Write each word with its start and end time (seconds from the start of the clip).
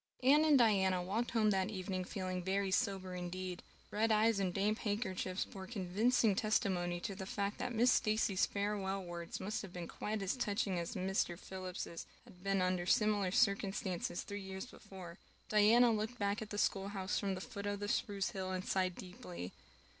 Anne 0.23 0.43
and 0.43 0.57
Diana 0.57 1.03
walked 1.03 1.29
home 1.29 1.51
that 1.51 1.69
evening 1.69 2.03
feeling 2.03 2.41
very 2.43 2.71
sober 2.71 3.13
indeed. 3.13 3.61
Red 3.91 4.11
eyes 4.11 4.39
and 4.39 4.51
damp 4.51 4.79
handkerchiefs 4.79 5.45
bore 5.45 5.67
convincing 5.67 6.33
testimony 6.33 6.99
to 7.01 7.13
the 7.13 7.27
fact 7.27 7.59
that 7.59 7.71
Miss 7.71 7.91
Stacy's 7.91 8.47
farewell 8.47 9.03
words 9.03 9.39
must 9.39 9.61
have 9.61 9.71
been 9.71 9.87
quite 9.87 10.23
as 10.23 10.35
touching 10.35 10.79
as 10.79 10.95
Mr. 10.95 11.37
Phillips's 11.37 12.07
had 12.23 12.43
been 12.43 12.63
under 12.63 12.87
similar 12.87 13.29
circumstances 13.29 14.23
three 14.23 14.41
years 14.41 14.65
before. 14.65 15.19
Diana 15.49 15.91
looked 15.91 16.17
back 16.17 16.41
at 16.41 16.49
the 16.49 16.57
schoolhouse 16.57 17.19
from 17.19 17.35
the 17.35 17.39
foot 17.39 17.67
of 17.67 17.79
the 17.79 17.87
spruce 17.87 18.31
hill 18.31 18.49
and 18.49 18.65
sighed 18.65 18.95
deeply. 18.95 19.53